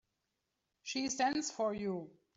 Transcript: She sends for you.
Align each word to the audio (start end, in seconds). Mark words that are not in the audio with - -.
She 0.81 1.09
sends 1.09 1.51
for 1.51 1.75
you. 1.75 2.09